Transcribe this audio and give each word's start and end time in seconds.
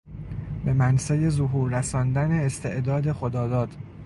به 0.65 0.73
منصهی 0.73 1.29
ظهور 1.29 1.79
رساندن 1.79 2.31
استعداد 2.31 3.11
خداداد 3.11 3.69